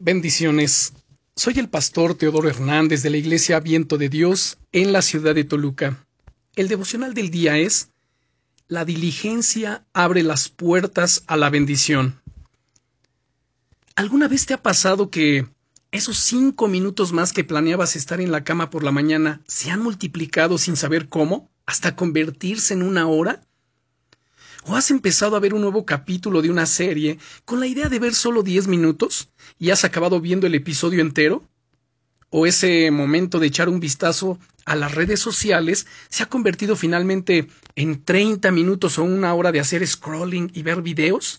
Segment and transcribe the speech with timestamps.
[0.00, 0.92] Bendiciones.
[1.34, 5.42] Soy el pastor Teodoro Hernández de la Iglesia Viento de Dios en la ciudad de
[5.42, 6.06] Toluca.
[6.54, 7.90] El devocional del día es
[8.68, 12.20] La diligencia abre las puertas a la bendición.
[13.96, 15.48] ¿Alguna vez te ha pasado que
[15.90, 19.80] esos cinco minutos más que planeabas estar en la cama por la mañana se han
[19.80, 23.42] multiplicado sin saber cómo, hasta convertirse en una hora?
[24.64, 27.98] ¿O has empezado a ver un nuevo capítulo de una serie con la idea de
[27.98, 31.42] ver solo 10 minutos y has acabado viendo el episodio entero?
[32.30, 37.48] ¿O ese momento de echar un vistazo a las redes sociales se ha convertido finalmente
[37.74, 41.38] en 30 minutos o una hora de hacer scrolling y ver videos?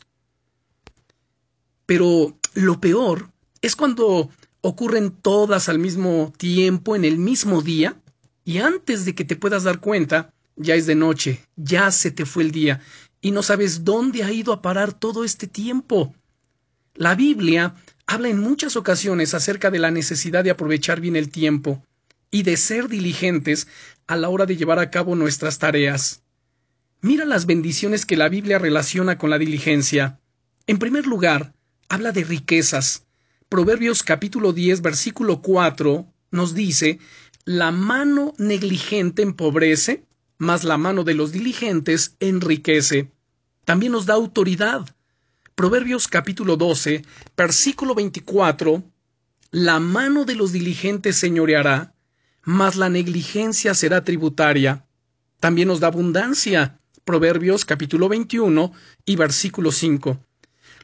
[1.86, 3.30] Pero lo peor
[3.62, 4.30] es cuando
[4.62, 8.02] ocurren todas al mismo tiempo en el mismo día
[8.44, 12.26] y antes de que te puedas dar cuenta, ya es de noche, ya se te
[12.26, 12.82] fue el día
[13.22, 16.14] y no sabes dónde ha ido a parar todo este tiempo.
[16.96, 17.76] La Biblia
[18.08, 21.84] habla en muchas ocasiones acerca de la necesidad de aprovechar bien el tiempo
[22.32, 23.68] y de ser diligentes
[24.08, 26.22] a la hora de llevar a cabo nuestras tareas.
[27.02, 30.20] Mira las bendiciones que la Biblia relaciona con la diligencia.
[30.68, 31.54] En primer lugar,
[31.88, 33.06] habla de riquezas.
[33.48, 37.00] Proverbios capítulo 10 versículo 4 nos dice,
[37.46, 40.06] la mano negligente empobrece
[40.40, 43.12] mas la mano de los diligentes enriquece.
[43.66, 44.96] También nos da autoridad.
[45.54, 47.04] Proverbios capítulo 12,
[47.36, 48.82] versículo 24,
[49.52, 51.94] la mano de los diligentes señoreará,
[52.44, 54.86] mas la negligencia será tributaria.
[55.42, 56.80] También nos da abundancia.
[57.04, 58.72] Proverbios capítulo 21
[59.06, 60.24] y versículo 5.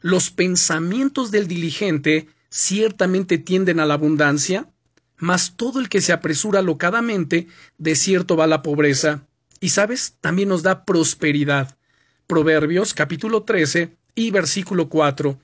[0.02, 4.68] Los pensamientos del diligente ciertamente tienden a la abundancia,
[5.16, 7.46] mas todo el que se apresura locadamente,
[7.78, 9.25] de cierto va a la pobreza.
[9.60, 11.76] Y sabes, también nos da prosperidad.
[12.26, 15.38] Proverbios capítulo 13 y versículo 4.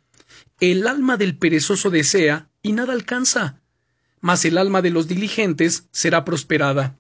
[0.60, 3.60] El alma del perezoso desea y nada alcanza,
[4.20, 6.98] mas el alma de los diligentes será prosperada.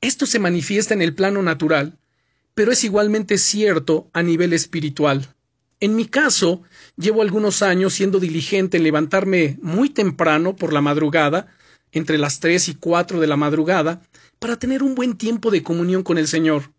[0.00, 1.98] Esto se manifiesta en el plano natural,
[2.54, 5.34] pero es igualmente cierto a nivel espiritual.
[5.80, 6.62] En mi caso,
[6.96, 11.48] llevo algunos años siendo diligente en levantarme muy temprano por la madrugada,
[11.94, 14.02] entre las tres y cuatro de la madrugada,
[14.38, 16.72] para tener un buen tiempo de comunión con el Señor.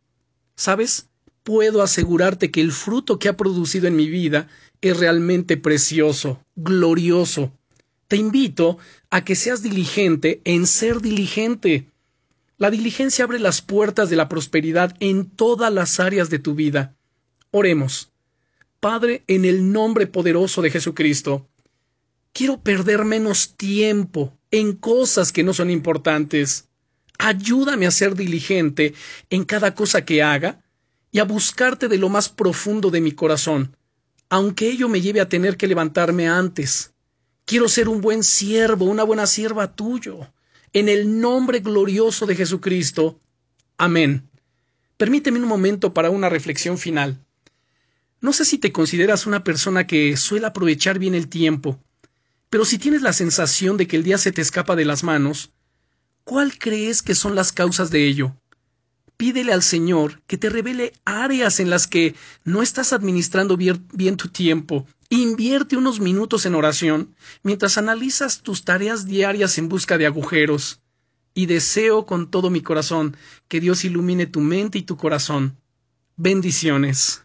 [0.55, 1.07] ¿Sabes?
[1.43, 4.47] Puedo asegurarte que el fruto que ha producido en mi vida
[4.81, 7.51] es realmente precioso, glorioso.
[8.07, 8.77] Te invito
[9.09, 11.87] a que seas diligente en ser diligente.
[12.57, 16.95] La diligencia abre las puertas de la prosperidad en todas las áreas de tu vida.
[17.51, 18.11] Oremos.
[18.79, 21.47] Padre, en el nombre poderoso de Jesucristo,
[22.33, 26.67] quiero perder menos tiempo en cosas que no son importantes.
[27.17, 28.93] Ayúdame a ser diligente
[29.29, 30.63] en cada cosa que haga
[31.11, 33.77] y a buscarte de lo más profundo de mi corazón,
[34.29, 36.91] aunque ello me lleve a tener que levantarme antes.
[37.45, 40.27] Quiero ser un buen siervo, una buena sierva tuyo.
[40.73, 43.19] En el nombre glorioso de Jesucristo.
[43.77, 44.29] Amén.
[44.97, 47.23] Permíteme un momento para una reflexión final.
[48.19, 51.79] No sé si te consideras una persona que suele aprovechar bien el tiempo,
[52.55, 55.51] pero si tienes la sensación de que el día se te escapa de las manos,
[56.23, 58.33] ¿Cuál crees que son las causas de ello?
[59.17, 62.15] Pídele al Señor que te revele áreas en las que
[62.45, 64.87] no estás administrando bien, tu tiempo.
[65.09, 67.13] Invierte unos minutos en oración
[67.43, 70.79] mientras analizas tus tareas diarias en busca de agujeros.
[71.33, 73.17] Y deseo con todo mi corazón
[73.49, 75.57] que Dios ilumine tu mente y tu corazón.
[76.15, 77.24] Bendiciones.